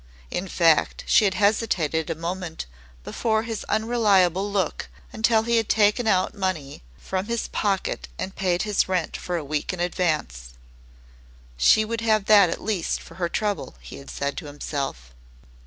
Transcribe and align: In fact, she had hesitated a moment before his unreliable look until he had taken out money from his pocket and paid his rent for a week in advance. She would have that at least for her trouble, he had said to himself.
In 0.31 0.47
fact, 0.47 1.03
she 1.05 1.25
had 1.25 1.35
hesitated 1.35 2.09
a 2.09 2.15
moment 2.15 2.65
before 3.03 3.43
his 3.43 3.63
unreliable 3.65 4.51
look 4.51 4.89
until 5.13 5.43
he 5.43 5.57
had 5.57 5.69
taken 5.69 6.07
out 6.07 6.33
money 6.33 6.81
from 6.97 7.27
his 7.27 7.47
pocket 7.49 8.07
and 8.17 8.35
paid 8.35 8.63
his 8.63 8.89
rent 8.89 9.15
for 9.15 9.37
a 9.37 9.45
week 9.45 9.73
in 9.73 9.79
advance. 9.79 10.55
She 11.55 11.85
would 11.85 12.01
have 12.01 12.25
that 12.25 12.49
at 12.49 12.63
least 12.63 12.99
for 12.99 13.13
her 13.21 13.29
trouble, 13.29 13.75
he 13.79 13.97
had 13.97 14.09
said 14.09 14.37
to 14.37 14.47
himself. 14.47 15.13